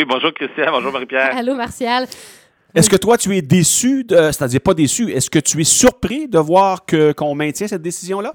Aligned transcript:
Oui, 0.00 0.06
bonjour 0.08 0.32
Christian, 0.32 0.70
bonjour 0.70 0.92
Marie-Pierre. 0.92 1.36
Allô, 1.36 1.54
Martial. 1.54 2.04
Est-ce 2.74 2.88
que 2.88 2.96
toi, 2.96 3.18
tu 3.18 3.36
es 3.36 3.42
déçu, 3.42 4.02
de, 4.02 4.16
c'est-à-dire 4.32 4.62
pas 4.62 4.72
déçu, 4.72 5.10
est-ce 5.10 5.28
que 5.28 5.38
tu 5.38 5.60
es 5.60 5.64
surpris 5.64 6.26
de 6.26 6.38
voir 6.38 6.86
que, 6.86 7.12
qu'on 7.12 7.34
maintient 7.34 7.68
cette 7.68 7.82
décision-là? 7.82 8.32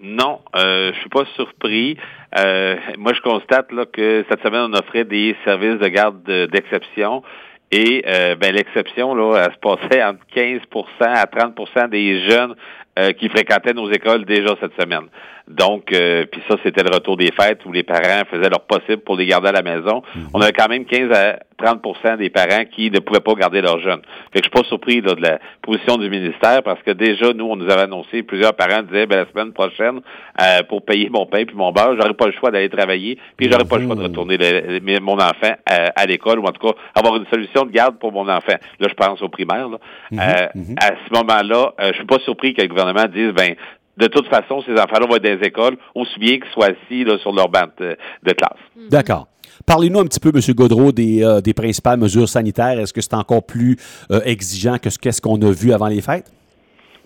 Non, 0.00 0.40
euh, 0.56 0.90
je 0.94 1.00
suis 1.00 1.10
pas 1.10 1.26
surpris. 1.36 1.98
Euh, 2.38 2.76
moi, 2.96 3.12
je 3.12 3.20
constate 3.20 3.70
là, 3.70 3.84
que 3.84 4.24
cette 4.30 4.42
semaine, 4.42 4.70
on 4.70 4.72
offrait 4.72 5.04
des 5.04 5.36
services 5.44 5.78
de 5.78 5.88
garde 5.88 6.22
d'exception. 6.24 7.22
Et 7.70 8.02
euh, 8.06 8.34
ben, 8.36 8.54
l'exception, 8.54 9.14
là, 9.14 9.44
elle 9.44 9.52
se 9.52 9.58
passait 9.58 10.02
entre 10.02 10.24
15 10.34 10.60
à 11.00 11.26
30 11.26 11.90
des 11.90 12.26
jeunes 12.30 12.54
euh, 12.98 13.12
qui 13.12 13.28
fréquentaient 13.28 13.74
nos 13.74 13.90
écoles 13.90 14.24
déjà 14.24 14.56
cette 14.60 14.78
semaine. 14.80 15.06
Donc, 15.48 15.92
euh, 15.92 16.26
puis 16.30 16.42
ça, 16.48 16.56
c'était 16.62 16.82
le 16.82 16.94
retour 16.94 17.16
des 17.16 17.32
fêtes 17.32 17.64
où 17.64 17.72
les 17.72 17.82
parents 17.82 18.22
faisaient 18.30 18.50
leur 18.50 18.60
possible 18.66 18.98
pour 18.98 19.16
les 19.16 19.24
garder 19.24 19.48
à 19.48 19.52
la 19.52 19.62
maison. 19.62 20.02
Mhm. 20.14 20.28
On 20.34 20.40
avait 20.40 20.52
quand 20.52 20.68
même 20.68 20.84
15 20.84 21.10
à 21.10 21.38
30% 21.58 22.18
des 22.18 22.28
parents 22.28 22.64
qui 22.70 22.90
ne 22.90 22.98
pouvaient 23.00 23.20
pas 23.20 23.34
garder 23.34 23.60
leurs 23.62 23.80
jeunes. 23.80 24.02
Fait 24.32 24.40
que 24.40 24.44
je 24.46 24.50
suis 24.50 24.62
pas 24.62 24.68
surpris 24.68 25.00
de 25.00 25.14
la 25.20 25.38
position 25.62 25.96
du 25.96 26.10
ministère 26.10 26.62
parce 26.62 26.80
que 26.82 26.90
déjà, 26.90 27.32
nous, 27.32 27.46
on 27.46 27.56
nous 27.56 27.68
avait 27.70 27.82
annoncé, 27.82 28.22
plusieurs 28.22 28.54
parents 28.54 28.82
disaient, 28.82 29.06
ben, 29.06 29.24
la 29.24 29.26
semaine 29.30 29.52
prochaine, 29.52 30.00
euh, 30.40 30.62
pour 30.68 30.84
payer 30.84 31.08
mon 31.08 31.26
pain 31.26 31.44
puis 31.44 31.56
mon 31.56 31.72
beurre, 31.72 31.96
j'aurais 31.98 32.14
pas 32.14 32.26
le 32.26 32.32
choix 32.32 32.50
d'aller 32.50 32.68
travailler, 32.68 33.18
puis 33.36 33.48
j'aurais 33.50 33.64
pas 33.64 33.78
le 33.78 33.86
choix 33.86 33.96
de 33.96 34.00
mhm. 34.00 34.06
retourner 34.06 35.00
mon 35.00 35.14
enfant 35.14 35.54
à, 35.66 36.06
l'école 36.06 36.38
ou 36.40 36.44
en 36.44 36.52
tout 36.52 36.66
cas 36.66 36.74
avoir 36.94 37.16
une 37.16 37.26
solution 37.26 37.64
de 37.64 37.70
garde 37.70 37.98
pour 37.98 38.12
mon 38.12 38.28
enfant. 38.28 38.56
Là, 38.80 38.88
je 38.88 38.94
pense 38.94 39.20
au 39.22 39.28
primaire. 39.28 39.68
Là. 39.68 39.78
Mhm. 40.10 40.76
À 40.80 40.90
ce 41.06 41.12
moment-là, 41.14 41.72
je 41.80 41.94
suis 41.94 42.06
pas 42.06 42.18
surpris 42.20 42.54
que 42.54 42.62
le 42.62 42.68
gouvernement 42.68 42.87
dise, 43.08 43.32
ben, 43.32 43.54
de 43.98 44.06
toute 44.06 44.28
façon, 44.28 44.62
ces 44.62 44.72
enfants-là 44.72 45.06
vont 45.08 45.16
être 45.16 45.24
dans 45.24 45.40
les 45.40 45.46
écoles, 45.46 45.76
aussi 45.94 46.18
bien 46.18 46.38
qu'ils 46.38 46.50
soient 46.52 46.66
assis 46.66 47.04
là, 47.04 47.18
sur 47.18 47.32
leur 47.32 47.48
banc 47.48 47.66
de, 47.78 47.96
classe. 48.32 48.58
Mhm. 48.76 48.88
D'accord. 48.90 49.26
Parlez-nous 49.66 49.98
un 49.98 50.04
petit 50.04 50.20
peu, 50.20 50.30
M. 50.32 50.40
Godreau, 50.54 50.92
des, 50.92 51.24
euh, 51.24 51.40
des 51.40 51.52
principales 51.52 51.98
mesures 51.98 52.28
sanitaires. 52.28 52.78
Est-ce 52.78 52.92
que 52.92 53.00
c'est 53.00 53.14
encore 53.14 53.44
plus 53.44 53.76
euh, 54.10 54.20
exigeant 54.24 54.78
que 54.78 54.88
ce 54.88 55.20
qu'on 55.20 55.40
a 55.42 55.50
vu 55.50 55.72
avant 55.72 55.88
les 55.88 56.00
fêtes? 56.00 56.30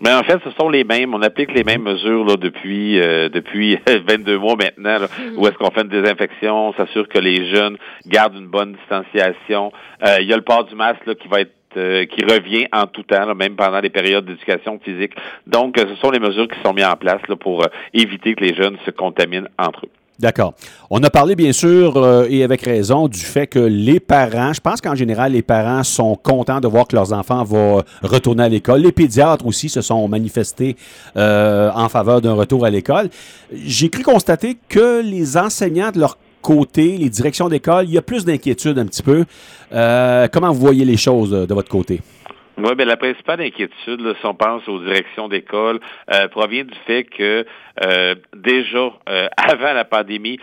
Mais 0.05 0.13
en 0.13 0.23
fait, 0.25 0.39
ce 0.45 0.51
sont 0.61 0.69
les 0.69 0.85
mêmes. 0.85 1.15
On 1.15 1.23
applique 1.23 1.53
les 1.55 1.63
mêmes 1.63 1.83
mesures 1.83 2.25
là, 2.25 2.37
depuis 2.37 3.01
euh, 3.01 3.29
depuis 3.29 3.79
22 4.09 4.37
mois 4.39 4.57
maintenant. 4.57 4.99
Mhm. 5.01 5.39
où 5.39 5.47
est-ce 5.47 5.55
qu'on 5.55 5.71
fait 5.71 5.83
une 5.83 5.89
désinfection, 5.89 6.69
on 6.69 6.73
s'assure 6.75 7.09
que 7.09 7.19
les 7.19 7.55
jeunes 7.55 7.79
gardent 8.07 8.37
une 8.37 8.49
bonne 8.49 8.75
distanciation. 8.75 9.73
il 10.21 10.27
y 10.27 10.33
a 10.33 10.37
le 10.37 10.43
port 10.43 10.65
du 10.65 10.75
masque 10.75 11.07
là, 11.07 11.15
qui 11.15 11.29
va 11.29 11.41
être 11.41 11.53
euh, 11.77 12.05
qui 12.07 12.25
revient 12.25 12.67
en 12.73 12.87
tout 12.87 13.03
temps, 13.03 13.35
même 13.35 13.57
pendant 13.57 13.81
les 13.81 13.91
périodes 13.91 14.25
d'éducation 14.25 14.79
physique. 14.83 15.13
Donc, 15.47 15.79
euh, 15.79 15.87
ce 15.89 15.97
sont 15.97 16.11
les 16.11 16.21
mesures 16.21 16.49
qui 16.49 16.61
sont 16.65 16.73
mises 16.73 16.85
en 16.85 16.97
place 16.97 17.21
pour 17.41 17.63
euh, 17.63 17.69
éviter 17.95 18.35
que 18.35 18.45
les 18.45 18.55
jeunes 18.55 18.77
se 18.85 18.91
contaminent 18.91 19.49
entre 19.59 19.87
eux. 19.87 19.91
D'accord. 20.19 20.55
On 20.91 21.03
a 21.03 21.11
parlé, 21.11 21.35
bien 21.35 21.53
sûr, 21.53 22.27
et 22.29 22.45
avec 22.45 22.63
raison, 22.63 23.09
du 23.09 23.19
fait 23.19 23.49
que 23.49 23.59
les 23.59 23.99
parents, 23.99 24.53
je 24.53 24.61
pense 24.61 24.81
qu'en 24.81 24.95
général, 24.95 25.33
les 25.33 25.43
parents 25.43 25.83
sont 25.83 26.15
contents 26.15 26.61
de 26.61 26.69
voir 26.69 26.87
que 26.87 26.95
leurs 26.95 27.13
enfants 27.13 27.43
vont 27.43 27.83
retourner 28.03 28.45
à 28.45 28.49
l'école. 28.49 28.83
Les 28.83 28.93
pédiatres 28.93 29.45
aussi 29.47 29.69
se 29.69 29.81
sont 29.81 30.07
manifestés 30.07 30.77
en 31.17 31.89
faveur 31.89 32.21
d'un 32.21 32.35
retour 32.35 32.65
à 32.65 32.71
l'école. 32.71 33.09
J'ai 33.53 33.89
cru 33.89 34.05
constater 34.05 34.59
que 34.69 35.01
les 35.03 35.37
enseignants 35.37 35.91
de 35.91 35.99
leur 35.99 36.17
côté, 36.43 36.99
les 36.99 37.09
directions 37.09 37.49
d'école, 37.49 37.87
il 37.87 37.93
y 37.93 37.99
a 37.99 38.03
plus 38.03 38.25
d'inquiétude 38.25 38.79
un 38.79 38.87
petit 38.87 39.03
peu. 39.03 39.25
Euh, 39.73 40.29
comment 40.31 40.53
vous 40.53 40.61
voyez 40.61 40.85
les 40.85 40.99
choses 40.99 41.33
euh, 41.33 41.47
de 41.47 41.55
votre 41.55 41.71
côté? 41.71 42.01
Oui, 42.59 42.75
bien, 42.77 42.85
la 42.85 42.99
principale 42.99 43.41
inquiétude, 43.41 44.15
si 44.21 44.27
on 44.27 44.35
pense 44.35 44.69
aux 44.69 44.79
directions 44.79 45.29
d'école, 45.29 45.81
euh, 46.13 46.29
provient 46.29 46.65
du 46.65 46.75
fait 46.87 47.05
que 47.05 47.47
déjà, 48.37 48.93
avant 49.37 49.73
la 49.73 49.85
pandémie, 49.85 50.39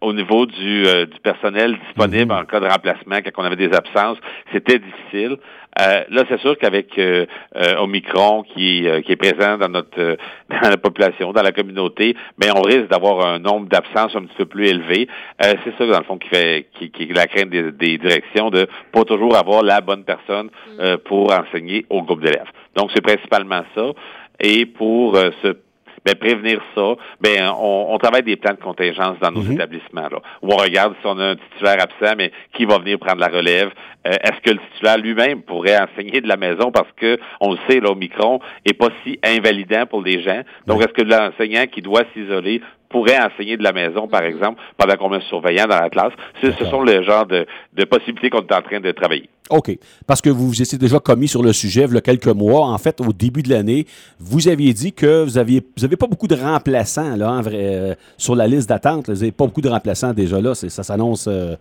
au 0.00 0.12
niveau 0.12 0.46
du, 0.46 0.82
du 0.82 1.20
personnel 1.22 1.78
disponible 1.86 2.32
mhm. 2.32 2.40
en 2.40 2.44
cas 2.44 2.60
de 2.60 2.66
remplacement, 2.66 3.16
quand 3.16 3.42
on 3.42 3.44
avait 3.44 3.56
des 3.56 3.74
absences, 3.74 4.18
c'était 4.52 4.78
difficile. 4.78 5.38
Euh, 5.78 6.04
là, 6.08 6.24
c'est 6.28 6.40
sûr 6.40 6.56
qu'avec 6.56 6.98
euh, 6.98 7.26
euh, 7.54 7.76
Omicron 7.78 8.42
qui, 8.42 8.86
qui 9.04 9.12
est 9.12 9.16
présent 9.16 9.58
dans 9.58 9.68
notre 9.68 10.16
dans 10.50 10.70
la 10.70 10.76
population, 10.78 11.32
dans 11.32 11.42
la 11.42 11.52
communauté, 11.52 12.16
mais 12.40 12.50
on 12.50 12.62
risque 12.62 12.88
d'avoir 12.88 13.26
un 13.26 13.38
nombre 13.38 13.68
d'absences 13.68 14.16
un 14.16 14.22
petit 14.22 14.36
peu 14.38 14.46
plus 14.46 14.68
élevé. 14.68 15.08
c'est 15.40 15.76
ça, 15.76 15.86
dans 15.86 15.98
le 15.98 16.04
fond, 16.04 16.18
qui 16.18 16.28
fait 16.28 16.66
qui, 16.78 16.90
qui 16.90 17.02
est 17.04 17.12
la 17.12 17.26
crainte 17.26 17.50
des, 17.50 17.72
des, 17.72 17.98
directions 17.98 18.50
de 18.50 18.66
pas 18.92 19.04
toujours 19.04 19.36
avoir 19.36 19.62
la 19.62 19.80
bonne 19.80 20.04
personne 20.04 20.48
mm. 20.78 20.96
pour 21.04 21.32
enseigner 21.32 21.84
au 21.90 22.02
groupe 22.02 22.22
d'élèves. 22.22 22.50
Donc, 22.74 22.90
c'est 22.94 23.02
principalement 23.02 23.62
ça. 23.74 23.90
Et 24.40 24.66
pour 24.66 25.16
ce 25.16 25.56
ben, 26.06 26.14
prévenir 26.14 26.60
ça, 26.76 26.94
ben, 27.20 27.50
on, 27.58 27.88
on, 27.90 27.98
travaille 27.98 28.22
des 28.22 28.36
plans 28.36 28.54
de 28.54 28.62
contingence 28.62 29.18
dans 29.20 29.32
nos 29.32 29.42
mhm. 29.42 29.54
établissements, 29.54 30.08
là, 30.08 30.20
où 30.40 30.52
on 30.52 30.56
regarde 30.56 30.94
si 31.00 31.06
on 31.06 31.18
a 31.18 31.30
un 31.30 31.36
titulaire 31.36 31.78
absent, 31.82 32.14
mais 32.16 32.30
qui 32.54 32.64
va 32.64 32.78
venir 32.78 32.98
prendre 33.00 33.20
la 33.20 33.26
relève. 33.26 33.70
Euh, 34.06 34.10
est-ce 34.22 34.40
que 34.40 34.50
le 34.50 34.60
titulaire 34.72 34.98
lui-même 34.98 35.42
pourrait 35.42 35.76
enseigner 35.76 36.20
de 36.20 36.28
la 36.28 36.36
maison? 36.36 36.70
Parce 36.70 36.90
que, 36.96 37.18
on 37.40 37.52
le 37.52 37.58
sait, 37.68 37.80
l'Omicron 37.80 38.38
est 38.64 38.74
pas 38.74 38.90
si 39.02 39.18
invalidant 39.24 39.86
pour 39.86 40.00
les 40.00 40.22
gens. 40.22 40.42
Donc, 40.68 40.80
est-ce 40.80 40.92
que 40.92 41.02
l'enseignant 41.02 41.66
qui 41.66 41.82
doit 41.82 42.02
s'isoler 42.14 42.60
pourrait 42.88 43.18
enseigner 43.18 43.56
de 43.56 43.62
la 43.62 43.72
maison, 43.72 44.08
par 44.08 44.22
mhm. 44.22 44.28
exemple, 44.28 44.62
pendant 44.76 44.96
qu'on 44.96 45.08
met 45.08 45.16
un 45.16 45.20
surveillant 45.20 45.66
dans 45.66 45.80
la 45.80 45.90
classe. 45.90 46.12
Ce 46.42 46.64
sont 46.64 46.82
les 46.82 47.02
genres 47.04 47.26
de, 47.26 47.46
de 47.74 47.84
possibilités 47.84 48.30
qu'on 48.30 48.40
est 48.40 48.54
en 48.54 48.62
train 48.62 48.80
de 48.80 48.92
travailler. 48.92 49.28
OK. 49.50 49.78
Parce 50.06 50.20
que 50.20 50.30
vous 50.30 50.48
vous 50.48 50.62
étiez 50.62 50.78
déjà 50.78 50.98
commis 50.98 51.28
sur 51.28 51.42
le 51.42 51.52
sujet 51.52 51.84
il 51.88 51.94
y 51.94 51.96
a 51.96 52.00
quelques 52.00 52.26
mois. 52.26 52.66
En 52.66 52.78
fait, 52.78 53.00
au 53.00 53.12
début 53.12 53.42
de 53.42 53.50
l'année, 53.50 53.86
vous 54.18 54.48
aviez 54.48 54.72
dit 54.72 54.92
que 54.92 55.22
vous 55.22 55.38
aviez 55.38 55.62
vous 55.76 55.84
avez 55.84 55.96
pas 55.96 56.06
beaucoup 56.06 56.26
de 56.26 56.34
remplaçants 56.34 57.16
là, 57.16 57.30
en 57.30 57.42
vrai, 57.42 57.54
euh, 57.54 57.94
sur 58.16 58.34
la 58.34 58.46
liste 58.46 58.68
d'attente. 58.68 59.06
Vous 59.08 59.14
n'avez 59.14 59.32
pas 59.32 59.46
beaucoup 59.46 59.60
de 59.60 59.68
remplaçants 59.68 60.12
déjà 60.12 60.40
là. 60.40 60.54
Ça 60.54 60.82
s'annonce 60.82 61.26
euh, 61.28 61.54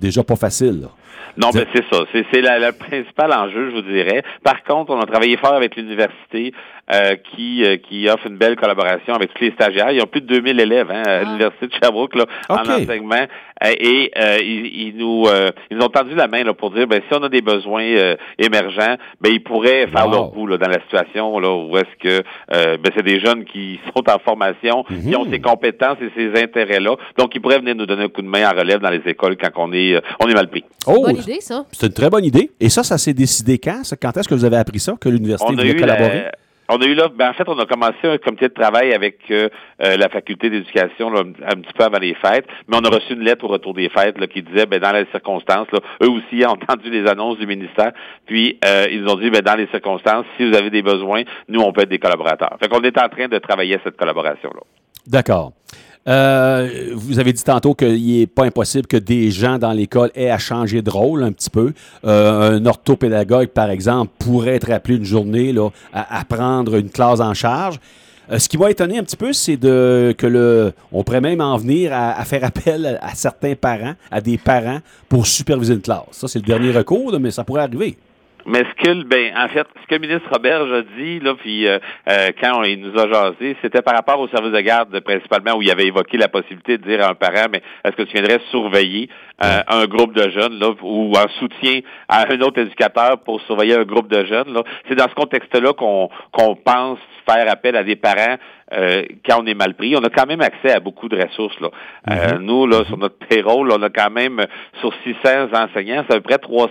déjà 0.00 0.24
pas 0.24 0.36
facile. 0.36 0.88
Non, 1.36 1.50
mais 1.54 1.64
c'est 1.74 1.84
ça. 1.92 2.02
C'est 2.12 2.40
le 2.40 2.72
principal 2.72 3.32
enjeu, 3.32 3.70
je 3.70 3.76
vous 3.76 3.82
dirais. 3.82 4.22
Par 4.42 4.62
contre, 4.64 4.92
on 4.92 5.00
a 5.00 5.06
travaillé 5.06 5.36
fort 5.36 5.54
avec 5.54 5.76
l'université 5.76 6.52
euh, 6.92 7.14
qui, 7.36 7.64
euh, 7.64 7.76
qui 7.76 8.08
offre 8.08 8.26
une 8.26 8.36
belle 8.36 8.56
collaboration 8.56 9.14
avec 9.14 9.32
tous 9.34 9.44
les 9.44 9.52
stagiaires. 9.52 9.92
Ils 9.92 10.02
ont 10.02 10.06
plus 10.06 10.22
de 10.22 10.26
2000 10.26 10.58
élèves 10.58 10.90
hein, 10.90 11.02
à 11.06 11.10
ah. 11.18 11.22
l'université 11.22 11.68
de 11.68 11.72
Sherbrooke 11.72 12.16
là, 12.16 12.26
en 12.48 12.62
enseignement. 12.62 13.26
Euh, 13.62 13.68
et 13.78 14.10
ils, 14.42 14.88
ils, 14.88 14.96
nous 14.96 15.26
ils 15.70 15.76
nous 15.76 15.84
ont 15.84 15.88
tendu 15.88 16.14
la 16.16 16.26
main 16.26 16.42
là, 16.42 16.52
pour 16.52 16.72
dire 16.72 16.88
ben 16.88 17.00
si 17.06 17.16
on 17.16 17.22
a 17.22 17.28
des 17.28 17.42
besoins 17.42 18.14
émergents, 18.38 18.96
ben 19.20 19.30
ils 19.32 19.42
pourraient 19.42 19.86
faire 19.86 20.08
leur 20.08 20.30
bout 20.30 20.46
là, 20.46 20.56
dans 20.56 20.68
la 20.68 20.80
situation 20.80 21.38
là 21.38 21.54
où 21.54 21.76
est-ce 21.76 21.96
que 22.00 22.22
ben 22.48 22.90
c'est 22.96 23.04
des 23.04 23.20
jeunes 23.20 23.44
qui 23.44 23.78
sont 23.94 24.02
en 24.10 24.18
formation, 24.18 24.82
qui 24.84 25.14
ont 25.14 25.26
mhm. 25.26 25.30
ces 25.30 25.40
compétences 25.40 25.98
et 26.00 26.10
ces 26.16 26.42
intérêts 26.42 26.80
là, 26.80 26.96
donc 27.18 27.34
ils 27.34 27.40
pourraient 27.40 27.58
venir 27.58 27.74
nous 27.74 27.84
donner 27.84 28.04
un 28.04 28.08
coup 28.08 28.22
de 28.22 28.28
main 28.28 28.50
en 28.50 28.58
relève 28.58 28.80
dans 28.80 28.90
les 28.90 29.02
écoles 29.04 29.36
quand 29.36 29.50
on 29.56 29.72
est 29.74 29.89
on 30.20 30.28
est 30.28 30.34
mal 30.34 30.48
pris. 30.48 30.64
Oh, 30.86 31.02
bonne 31.02 31.16
idée 31.16 31.40
ça. 31.40 31.64
C'est 31.72 31.86
une 31.86 31.92
très 31.92 32.10
bonne 32.10 32.24
idée. 32.24 32.50
Et 32.60 32.68
ça, 32.68 32.82
ça 32.82 32.98
s'est 32.98 33.14
décidé 33.14 33.58
quand? 33.58 33.82
Quand 34.00 34.16
est-ce 34.16 34.28
que 34.28 34.34
vous 34.34 34.44
avez 34.44 34.56
appris 34.56 34.80
ça 34.80 34.94
que 35.00 35.08
l'université 35.08 35.52
voulait 35.52 35.76
collaborer? 35.76 36.30
On 36.72 36.80
a 36.80 36.84
eu 36.84 36.94
là, 36.94 37.08
ben 37.12 37.30
en 37.30 37.32
fait, 37.32 37.48
on 37.48 37.58
a 37.58 37.66
commencé 37.66 37.98
un 38.04 38.16
comité 38.18 38.46
de 38.46 38.54
travail 38.54 38.94
avec 38.94 39.18
euh, 39.32 39.48
euh, 39.82 39.96
la 39.96 40.08
faculté 40.08 40.50
d'éducation 40.50 41.12
un 41.12 41.24
petit 41.24 41.72
peu 41.76 41.82
avant 41.82 41.98
les 41.98 42.14
fêtes, 42.14 42.46
mais 42.68 42.76
on 42.76 42.84
a 42.84 42.88
reçu 42.88 43.14
une 43.14 43.22
lettre 43.22 43.44
au 43.44 43.48
retour 43.48 43.74
des 43.74 43.88
fêtes 43.88 44.16
là, 44.20 44.28
qui 44.28 44.40
disait, 44.40 44.66
ben 44.66 44.78
dans 44.78 44.92
les 44.92 45.04
circonstances, 45.10 45.66
là, 45.72 45.80
eux 46.04 46.08
aussi 46.08 46.46
ont 46.46 46.50
entendu 46.50 46.88
les 46.88 47.08
annonces 47.08 47.38
du 47.38 47.46
ministère, 47.48 47.90
puis 48.24 48.56
euh, 48.64 48.86
ils 48.88 49.02
nous 49.02 49.10
ont 49.10 49.16
dit, 49.16 49.30
ben 49.30 49.40
dans 49.40 49.56
les 49.56 49.66
circonstances, 49.66 50.24
si 50.36 50.48
vous 50.48 50.56
avez 50.56 50.70
des 50.70 50.82
besoins, 50.82 51.24
nous 51.48 51.60
on 51.60 51.72
peut 51.72 51.82
être 51.82 51.88
des 51.88 51.98
collaborateurs. 51.98 52.56
Fait 52.62 52.68
qu'on 52.68 52.82
est 52.82 52.96
en 53.02 53.08
train 53.08 53.26
de 53.26 53.38
travailler 53.38 53.74
à 53.74 53.78
cette 53.82 53.96
collaboration 53.96 54.50
là. 54.54 54.60
D'accord. 55.08 55.52
Euh, 56.08 56.92
vous 56.94 57.18
avez 57.18 57.32
dit 57.32 57.42
tantôt 57.44 57.74
qu'il 57.74 58.18
n'est 58.18 58.26
pas 58.26 58.44
impossible 58.44 58.86
que 58.86 58.96
des 58.96 59.30
gens 59.30 59.58
dans 59.58 59.72
l'école 59.72 60.10
aient 60.14 60.30
à 60.30 60.38
changer 60.38 60.82
de 60.82 60.90
rôle 60.90 61.22
un 61.22 61.32
petit 61.32 61.50
peu. 61.50 61.72
Euh, 62.04 62.58
un 62.58 62.66
orthopédagogue, 62.66 63.48
par 63.48 63.70
exemple, 63.70 64.12
pourrait 64.18 64.56
être 64.56 64.70
appelé 64.70 64.96
une 64.96 65.04
journée 65.04 65.52
là, 65.52 65.68
à, 65.92 66.24
prendre 66.24 66.76
une 66.76 66.90
classe 66.90 67.20
en 67.20 67.34
charge. 67.34 67.78
Euh, 68.30 68.38
ce 68.38 68.48
qui 68.48 68.56
m'a 68.56 68.70
étonné 68.70 68.98
un 68.98 69.02
petit 69.02 69.16
peu, 69.16 69.32
c'est 69.32 69.56
de 69.56 70.14
que 70.16 70.26
le, 70.26 70.72
on 70.92 71.02
pourrait 71.04 71.20
même 71.20 71.40
en 71.40 71.56
venir 71.56 71.92
à, 71.92 72.24
faire 72.24 72.44
appel 72.44 72.98
à, 73.02 73.14
certains 73.14 73.54
parents, 73.54 73.94
à 74.10 74.20
des 74.20 74.38
parents, 74.38 74.78
pour 75.08 75.26
superviser 75.26 75.74
une 75.74 75.80
classe. 75.80 76.04
Ça, 76.12 76.28
c'est 76.28 76.38
le 76.38 76.46
dernier 76.46 76.70
recours, 76.70 77.18
mais 77.20 77.30
ça 77.30 77.44
pourrait 77.44 77.62
arriver. 77.62 77.96
Mais 78.46 78.60
ce 78.60 78.82
que, 78.82 79.04
ben, 79.04 79.32
en 79.36 79.48
fait, 79.48 79.66
ce 79.82 79.86
que 79.86 79.94
le 79.94 80.00
ministre 80.00 80.28
Roberge 80.32 80.72
a 80.72 80.82
dit, 80.96 81.20
là, 81.20 81.34
puis 81.34 81.68
euh, 81.68 81.78
euh, 82.08 82.30
quand 82.40 82.62
il 82.62 82.80
nous 82.80 82.98
a 82.98 83.08
jasé, 83.08 83.56
c'était 83.62 83.82
par 83.82 83.94
rapport 83.94 84.18
au 84.20 84.28
service 84.28 84.52
de 84.52 84.60
garde, 84.60 84.98
principalement, 85.00 85.56
où 85.56 85.62
il 85.62 85.70
avait 85.70 85.86
évoqué 85.86 86.16
la 86.16 86.28
possibilité 86.28 86.78
de 86.78 86.88
dire 86.88 87.04
à 87.04 87.10
un 87.10 87.14
parent, 87.14 87.46
mais 87.52 87.62
est-ce 87.84 87.96
que 87.96 88.02
tu 88.02 88.14
viendrais 88.14 88.40
surveiller 88.50 89.08
euh, 89.44 89.60
un 89.68 89.86
groupe 89.86 90.14
de 90.14 90.30
jeunes, 90.30 90.58
là, 90.58 90.70
ou 90.82 91.12
en 91.16 91.28
soutien 91.38 91.80
à 92.08 92.26
un 92.32 92.40
autre 92.40 92.60
éducateur 92.60 93.20
pour 93.24 93.40
surveiller 93.42 93.76
un 93.76 93.84
groupe 93.84 94.08
de 94.08 94.24
jeunes, 94.24 94.52
là? 94.52 94.62
C'est 94.88 94.94
dans 94.94 95.08
ce 95.08 95.14
contexte-là 95.14 95.72
qu'on 95.72 96.08
qu'on 96.32 96.56
pense 96.56 96.98
faire 97.28 97.50
appel 97.50 97.76
à 97.76 97.84
des 97.84 97.96
parents 97.96 98.36
quand 98.70 99.42
on 99.42 99.46
est 99.46 99.54
mal 99.54 99.74
pris. 99.74 99.96
On 99.96 100.04
a 100.04 100.10
quand 100.10 100.26
même 100.26 100.40
accès 100.40 100.72
à 100.72 100.80
beaucoup 100.80 101.08
de 101.08 101.20
ressources. 101.20 101.58
Là. 101.60 101.70
Mm-hmm. 102.08 102.38
nous, 102.38 102.66
là, 102.66 102.84
sur 102.86 102.98
notre 102.98 103.16
payroll, 103.28 103.70
on 103.72 103.82
a 103.82 103.90
quand 103.90 104.10
même 104.10 104.44
sur 104.80 104.92
600 105.04 105.48
enseignants, 105.52 106.04
c'est 106.08 106.16
à 106.16 106.20
peu 106.20 106.22
près 106.22 106.38
300 106.38 106.70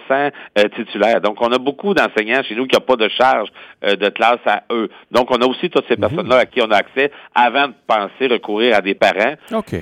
titulaires. 0.75 1.21
Donc, 1.21 1.37
on 1.41 1.51
a 1.51 1.57
beaucoup 1.57 1.93
d'enseignants 1.93 2.41
chez 2.43 2.55
nous 2.55 2.67
qui 2.67 2.75
n'ont 2.75 2.85
pas 2.85 2.95
de 2.95 3.09
charge 3.09 3.49
de 3.83 4.09
classe 4.09 4.39
à 4.45 4.63
eux. 4.71 4.89
Donc, 5.11 5.29
on 5.31 5.41
a 5.41 5.45
aussi 5.45 5.69
toutes 5.69 5.85
ces 5.87 5.95
mm-hmm. 5.95 5.99
personnes-là 5.99 6.37
à 6.37 6.45
qui 6.45 6.61
on 6.61 6.71
a 6.71 6.77
accès 6.77 7.11
avant 7.35 7.67
de 7.67 7.73
penser 7.87 8.27
recourir 8.27 8.75
à 8.75 8.81
des 8.81 8.95
parents. 8.95 9.35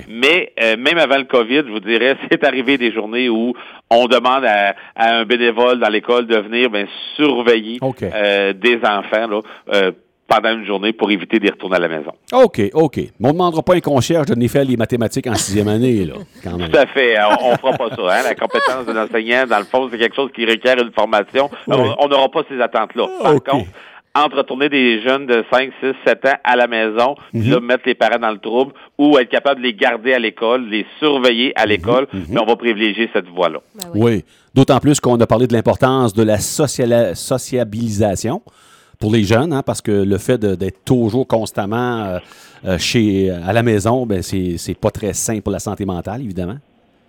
Mais 0.08 0.52
même 0.78 0.98
avant 0.98 1.18
le 1.18 1.24
COVID, 1.24 1.62
je 1.66 1.72
vous 1.72 1.80
dirais, 1.80 2.16
c'est 2.30 2.44
arrivé 2.44 2.78
des 2.78 2.92
journées 2.92 3.28
où 3.28 3.54
on 3.90 4.06
demande 4.06 4.44
à, 4.44 4.74
un 4.96 5.24
bénévole 5.24 5.78
dans 5.78 5.88
l'école 5.88 6.26
de 6.26 6.36
venir 6.36 6.70
ben, 6.70 6.86
surveiller 7.16 7.78
euh, 8.02 8.52
des 8.52 8.78
enfants 8.84 9.26
là, 9.28 9.40
euh, 9.74 9.92
pendant 10.28 10.52
une 10.52 10.66
journée 10.66 10.92
pour 10.92 11.10
éviter 11.10 11.40
d'y 11.40 11.48
retourner 11.48 11.76
à 11.76 11.80
la 11.80 11.88
maison. 11.88 12.12
OK, 12.32 12.60
OK. 12.74 12.96
Mais 12.96 13.10
on 13.22 13.28
ne 13.28 13.32
demandera 13.32 13.62
pas 13.62 13.74
un 13.74 13.80
concierge 13.80 14.26
de 14.26 14.34
venir 14.34 14.50
faire 14.50 14.64
les 14.64 14.76
mathématiques 14.76 15.26
en 15.26 15.34
sixième 15.34 15.68
année, 15.68 16.04
là, 16.04 16.14
quand 16.44 16.56
même. 16.56 16.70
Tout 16.70 16.78
à 16.78 16.86
fait. 16.86 17.16
On 17.40 17.52
ne 17.52 17.56
fera 17.56 17.72
pas 17.72 17.88
ça. 17.88 18.02
Hein. 18.02 18.22
La 18.24 18.34
compétence 18.34 18.86
de 18.86 18.92
l'enseignant, 18.92 19.46
dans 19.46 19.58
le 19.58 19.64
fond, 19.64 19.88
c'est 19.90 19.98
quelque 19.98 20.14
chose 20.14 20.30
qui 20.34 20.44
requiert 20.44 20.76
une 20.78 20.92
formation. 20.92 21.50
On 21.66 22.08
n'aura 22.08 22.28
pas 22.28 22.42
ces 22.48 22.60
attentes-là. 22.60 23.06
Par 23.22 23.42
contre, 23.42 23.70
entre 24.14 24.38
retourner 24.38 24.68
des 24.68 25.00
jeunes 25.02 25.26
de 25.26 25.44
5, 25.50 25.72
6, 25.80 25.94
7 26.06 26.26
ans 26.26 26.38
à 26.44 26.56
la 26.56 26.66
maison, 26.66 27.14
mhm. 27.32 27.60
mettre 27.60 27.84
les 27.86 27.94
parents 27.94 28.18
dans 28.18 28.32
le 28.32 28.38
trouble, 28.38 28.72
ou 28.96 29.18
être 29.18 29.30
capable 29.30 29.60
de 29.60 29.66
les 29.66 29.74
garder 29.74 30.12
à 30.12 30.18
l'école, 30.18 30.68
les 30.68 30.86
surveiller 30.98 31.52
à 31.56 31.64
mhm. 31.64 31.68
l'école, 31.68 32.08
mhm. 32.12 32.26
mais 32.30 32.40
on 32.40 32.46
va 32.46 32.56
privilégier 32.56 33.08
cette 33.12 33.28
voie-là. 33.28 33.60
Ben 33.74 33.90
oui. 33.94 34.24
D'autant 34.54 34.80
plus 34.80 34.98
qu'on 35.00 35.20
a 35.20 35.26
parlé 35.26 35.46
de 35.46 35.52
l'importance 35.52 36.14
de 36.14 36.22
la 36.22 36.38
sociabilisation 36.38 38.42
pour 38.98 39.12
les 39.12 39.22
jeunes, 39.22 39.52
hein, 39.52 39.62
parce 39.64 39.80
que 39.80 39.92
le 39.92 40.18
fait 40.18 40.38
d'être 40.38 40.84
toujours 40.84 41.26
constamment 41.26 42.04
euh, 42.04 42.18
euh, 42.64 42.78
chez, 42.78 43.30
à 43.30 43.52
la 43.52 43.62
maison, 43.62 44.06
ben 44.06 44.22
c'est 44.22 44.80
pas 44.80 44.90
très 44.90 45.12
sain 45.12 45.40
pour 45.40 45.52
la 45.52 45.60
santé 45.60 45.84
mentale, 45.84 46.22
évidemment. 46.22 46.58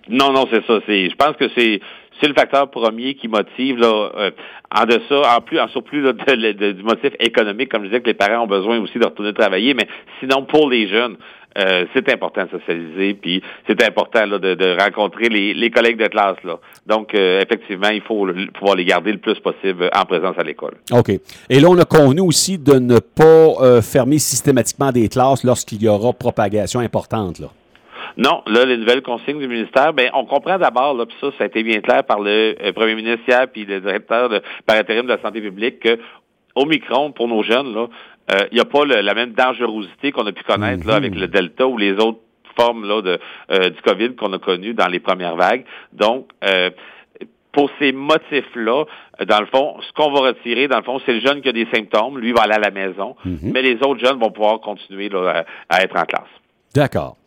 Non, 0.08 0.32
non, 0.32 0.46
c'est 0.52 0.66
ça. 0.66 0.80
Je 0.88 1.16
pense 1.16 1.36
que 1.38 1.50
c'est 1.56 1.80
c'est 2.22 2.28
le 2.28 2.34
facteur 2.34 2.70
premier 2.70 3.16
qui 3.16 3.28
motive 3.28 3.78
là, 3.78 4.12
euh, 4.18 4.32
en 4.76 4.86
de 4.86 5.00
ça, 5.08 5.38
en 5.38 5.42
plus, 5.42 5.60
en 5.60 5.68
surplus 5.70 6.02
du 6.02 6.84
motif 6.84 7.14
économique, 7.20 7.70
comme 7.70 7.84
je 7.84 7.88
disais 7.88 8.02
que 8.02 8.08
les 8.08 8.14
parents 8.14 8.44
ont 8.44 8.48
besoin 8.48 8.78
aussi 8.80 9.00
de 9.00 9.06
retourner 9.06 9.34
travailler, 9.34 9.74
mais 9.74 9.88
sinon 10.20 10.44
pour 10.44 10.70
les 10.70 10.88
jeunes, 10.88 11.16
euh, 11.58 11.86
c'est 11.94 12.12
important 12.14 12.46
de 12.46 12.60
socialiser, 12.60 13.14
puis 13.16 13.42
c'est 13.68 13.84
important 13.84 14.26
là, 14.26 14.38
de, 14.40 14.82
rencontrer 14.82 15.30
les, 15.30 15.72
collègues 15.72 15.98
de 15.98 16.08
classe. 16.08 16.38
Là. 16.44 16.60
Donc, 16.86 17.14
euh, 17.14 17.42
effectivement, 17.42 17.90
il 17.90 18.02
faut 18.02 18.28
pouvoir 18.54 18.76
les 18.76 18.86
garder 18.86 19.12
le 19.12 19.18
plus 19.18 19.40
possible 19.40 19.90
en 19.96 20.06
présence 20.06 20.38
à 20.38 20.44
l'école. 20.44 20.76
OK. 20.92 21.10
Et 21.50 21.60
là, 21.60 21.68
on 21.70 21.78
a 21.78 21.86
convenu 21.86 22.22
aussi 22.22 22.58
de 22.58 22.74
ne 22.74 23.00
pas 23.00 23.82
fermer 23.82 24.20
systématiquement 24.20 24.92
des 24.92 25.10
classes 25.10 25.44
lorsqu'il 25.44 25.82
y 25.82 25.88
aura 25.88 26.14
propagation 26.14 26.80
importante. 26.80 27.40
Là. 27.40 27.48
Non, 28.18 28.42
là, 28.48 28.66
les 28.66 28.78
nouvelles 28.78 29.02
consignes 29.02 29.40
du 29.40 29.48
ministère, 29.48 29.94
ben, 29.94 30.10
on 30.14 30.26
comprend 30.26 30.58
d'abord, 30.58 30.94
là, 30.94 31.06
puis 31.06 31.16
ça, 31.22 31.28
ça 31.38 31.46
a 31.46 31.48
été 31.48 31.64
bien 31.64 31.80
clair 31.80 32.04
par 32.04 32.20
le 32.20 32.56
euh, 32.62 32.74
premier 32.74 32.96
ministre 32.96 33.22
hier, 33.28 33.48
puis 33.52 33.66
le 33.66 33.80
directeur 33.80 34.28
de, 34.28 34.42
par 34.66 34.76
intérim 34.76 35.04
de 35.04 35.14
la 35.14 35.22
santé 35.22 35.40
publique, 35.40 35.80
que 35.80 35.98
Omicron, 36.56 37.12
pour 37.12 37.28
nos 37.28 37.44
jeunes, 37.44 37.74
là, 37.74 37.88
il 38.30 38.36
euh, 38.36 38.48
n'y 38.52 38.60
a 38.60 38.66
pas 38.66 38.86
la 38.86 39.14
même 39.14 39.34
dangerosité 39.34 40.12
qu'on 40.12 40.26
a 40.26 40.32
pu 40.32 40.44
connaître 40.44 40.86
là, 40.88 40.96
avec 40.96 41.16
le 41.16 41.28
Delta 41.28 41.68
ou 41.68 41.78
les 41.78 41.94
autres 41.94 42.20
formes 42.56 42.88
là, 42.88 43.02
de, 43.02 43.20
euh, 43.52 43.70
du 43.70 43.82
COVID 43.82 44.16
qu'on 44.16 44.34
a 44.34 44.40
connues 44.40 44.74
dans 44.74 44.88
les 44.88 45.00
premières 45.00 45.36
vagues. 45.36 45.66
Donc, 45.94 46.30
pour 47.52 47.72
ces 47.80 47.92
motifs-là, 47.92 48.86
dans 49.26 49.40
le 49.40 49.48
fond, 49.48 49.78
ce 49.82 49.92
qu'on 49.94 50.12
va 50.12 50.28
retirer, 50.28 50.68
dans 50.68 50.78
le 50.78 50.84
fond, 50.84 51.00
c'est 51.06 51.14
le 51.14 51.20
jeune 51.20 51.42
qui 51.42 51.50
a 51.50 51.52
des 51.52 51.68
symptômes, 51.74 52.20
lui 52.20 52.32
va 52.32 52.44
aller 52.44 52.54
à 52.54 52.60
la 52.60 52.72
maison, 52.72 53.16
mhm. 53.26 53.52
mais 53.52 53.62
les 53.62 53.76
autres 53.84 54.00
jeunes 54.00 54.20
vont 54.20 54.32
pouvoir 54.32 54.60
continuer 54.60 55.10
là, 55.10 55.46
à 55.68 55.84
être 55.84 55.98
en 55.98 56.04
classe. 56.04 56.30
D'accord. 56.76 57.18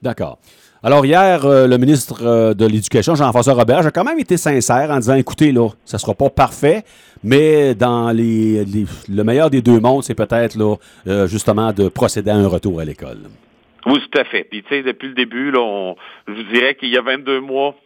D'accord. 0.00 0.38
Alors, 0.84 1.06
hier, 1.06 1.46
euh, 1.46 1.68
le 1.68 1.78
ministre 1.78 2.26
euh, 2.26 2.54
de 2.54 2.66
l'Éducation, 2.66 3.14
Jean-François 3.14 3.54
Robert, 3.54 3.86
a 3.86 3.92
quand 3.92 4.02
même 4.02 4.18
été 4.18 4.36
sincère 4.36 4.90
en 4.90 4.96
disant 4.96 5.14
écoutez, 5.14 5.52
là, 5.52 5.68
ça 5.84 5.96
ne 5.96 6.00
sera 6.00 6.12
pas 6.12 6.28
parfait, 6.28 6.82
mais 7.22 7.76
dans 7.76 8.10
les, 8.10 8.64
le 9.08 9.22
meilleur 9.22 9.48
des 9.48 9.62
deux 9.62 9.78
mondes, 9.78 10.02
c'est 10.02 10.16
peut-être, 10.16 10.56
là, 10.56 10.74
euh, 11.06 11.28
justement, 11.28 11.72
de 11.72 11.88
procéder 11.88 12.32
à 12.32 12.34
un 12.34 12.48
retour 12.48 12.80
à 12.80 12.84
l'école. 12.84 13.18
Oui, 13.86 14.00
tout 14.10 14.18
à 14.18 14.24
fait. 14.24 14.42
Puis, 14.42 14.64
tu 14.64 14.70
sais, 14.70 14.82
depuis 14.82 15.06
le 15.06 15.14
début, 15.14 15.52
là, 15.52 15.94
je 16.26 16.32
vous 16.32 16.52
dirais 16.52 16.74
qu'il 16.74 16.88
y 16.88 16.96
a 16.96 17.02
22 17.02 17.40
mois, 17.40 17.76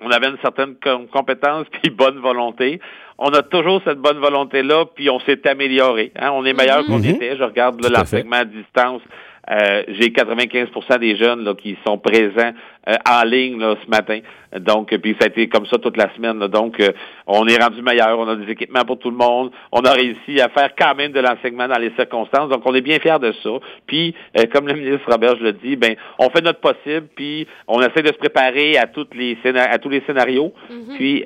on 0.00 0.10
avait 0.10 0.28
une 0.28 0.38
certaine 0.40 0.74
compétence 1.12 1.66
puis 1.82 1.90
bonne 1.90 2.18
volonté. 2.18 2.80
On 3.18 3.28
a 3.28 3.42
toujours 3.42 3.82
cette 3.84 3.98
bonne 3.98 4.18
volonté-là, 4.18 4.86
puis 4.94 5.10
on 5.10 5.20
s'est 5.20 5.46
amélioré. 5.46 6.12
Hein. 6.18 6.30
On 6.32 6.46
est 6.46 6.54
meilleur 6.54 6.86
qu'on 6.86 6.98
mm-hmm. 6.98 7.14
était. 7.14 7.36
Je 7.36 7.42
regarde 7.42 7.86
l'enseignement 7.86 8.36
à 8.36 8.44
distance. 8.46 9.02
Euh, 9.50 9.82
j'ai 9.88 10.10
95% 10.10 10.98
des 10.98 11.16
jeunes 11.16 11.42
là, 11.44 11.54
qui 11.54 11.76
sont 11.84 11.98
présents 11.98 12.52
euh, 12.88 12.94
en 13.08 13.24
ligne 13.24 13.58
là, 13.58 13.74
ce 13.82 13.90
matin. 13.90 14.20
Donc, 14.56 14.96
puis 14.98 15.16
ça 15.18 15.26
a 15.26 15.28
été 15.28 15.48
comme 15.48 15.66
ça 15.66 15.78
toute 15.78 15.96
la 15.96 16.14
semaine. 16.14 16.38
Donc, 16.46 16.78
euh, 16.78 16.92
on 17.26 17.48
est 17.48 17.60
rendu 17.60 17.82
meilleur. 17.82 18.18
On 18.18 18.28
a 18.28 18.36
des 18.36 18.52
équipements 18.52 18.84
pour 18.84 18.98
tout 18.98 19.10
le 19.10 19.16
monde. 19.16 19.50
On 19.72 19.80
a 19.80 19.92
réussi 19.92 20.40
à 20.40 20.48
faire 20.48 20.70
quand 20.78 20.94
même 20.94 21.10
de 21.10 21.20
l'enseignement 21.20 21.66
dans 21.66 21.78
les 21.78 21.90
circonstances. 21.96 22.50
Donc, 22.50 22.62
on 22.64 22.74
est 22.74 22.82
bien 22.82 23.00
fiers 23.00 23.18
de 23.20 23.32
ça. 23.42 23.50
Puis, 23.86 24.14
comme 24.52 24.68
le 24.68 24.74
ministre 24.74 25.10
Robert 25.10 25.36
je 25.38 25.44
le 25.44 25.52
dit, 25.54 25.74
ben, 25.74 25.96
on 26.18 26.30
fait 26.30 26.42
notre 26.42 26.60
possible. 26.60 27.08
Puis, 27.16 27.48
on 27.66 27.80
essaie 27.80 28.02
de 28.02 28.08
se 28.08 28.18
préparer 28.18 28.76
à 28.76 28.86
toutes 28.86 29.14
les 29.14 29.36
à 29.54 29.78
tous 29.78 29.88
les 29.88 30.02
scénarios. 30.06 30.52
Mm-hmm. 30.70 30.96
Puis, 30.96 31.24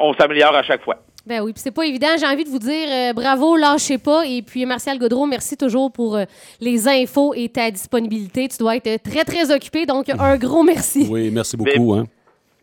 on 0.00 0.12
s'améliore 0.14 0.54
à 0.54 0.62
chaque 0.62 0.82
fois. 0.82 0.96
Ben 1.24 1.40
oui, 1.40 1.52
puis 1.52 1.62
c'est 1.62 1.70
pas 1.70 1.86
évident. 1.86 2.08
J'ai 2.18 2.26
envie 2.26 2.44
de 2.44 2.48
vous 2.48 2.58
dire 2.58 2.88
euh, 2.90 3.12
bravo, 3.12 3.56
lâchez 3.56 3.98
pas. 3.98 4.26
Et 4.26 4.42
puis, 4.42 4.66
Martial 4.66 4.98
Godreau, 4.98 5.26
merci 5.26 5.56
toujours 5.56 5.92
pour 5.92 6.16
euh, 6.16 6.24
les 6.60 6.88
infos 6.88 7.32
et 7.34 7.48
ta 7.48 7.70
disponibilité. 7.70 8.48
Tu 8.48 8.58
dois 8.58 8.76
être 8.76 9.02
très, 9.02 9.24
très 9.24 9.54
occupé. 9.54 9.86
Donc, 9.86 10.08
un 10.18 10.36
gros 10.36 10.64
merci. 10.64 11.06
Oui, 11.08 11.30
merci 11.30 11.56
beaucoup. 11.56 11.94
Hein. 11.94 12.06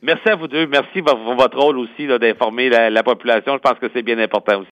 Merci 0.01 0.29
à 0.29 0.35
vous 0.35 0.47
deux. 0.47 0.67
Merci 0.67 1.01
pour 1.01 1.35
votre 1.35 1.57
rôle 1.57 1.77
aussi 1.79 2.07
d'informer 2.07 2.69
la 2.69 3.03
population. 3.03 3.53
Je 3.53 3.59
pense 3.59 3.79
que 3.79 3.87
c'est 3.93 4.01
bien 4.01 4.17
important 4.19 4.59
aussi. 4.59 4.67